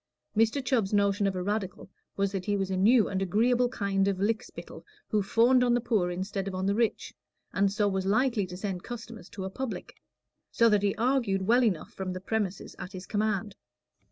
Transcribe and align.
Mr. 0.35 0.65
Chubb's 0.65 0.95
notion 0.95 1.27
of 1.27 1.35
a 1.35 1.43
Radical 1.43 1.87
was 2.17 2.31
that 2.31 2.45
he 2.45 2.57
was 2.57 2.71
a 2.71 2.75
new 2.75 3.07
and 3.07 3.21
agreeable 3.21 3.69
kind 3.69 4.07
of 4.07 4.19
lick 4.19 4.41
spittle 4.41 4.83
who 5.09 5.21
fawned 5.21 5.63
on 5.63 5.75
the 5.75 5.79
poor 5.79 6.09
instead 6.09 6.47
of 6.47 6.55
on 6.55 6.65
the 6.65 6.73
rich, 6.73 7.13
and 7.53 7.71
so 7.71 7.87
was 7.87 8.03
likely 8.07 8.47
to 8.47 8.57
send 8.57 8.81
customers 8.83 9.29
to 9.29 9.45
a 9.45 9.49
"public"; 9.51 9.93
so 10.49 10.69
that 10.69 10.81
he 10.81 10.95
argued 10.95 11.43
well 11.43 11.63
enough 11.63 11.93
from 11.93 12.13
the 12.13 12.19
premises 12.19 12.75
at 12.79 12.93
his 12.93 13.05
command. 13.05 13.55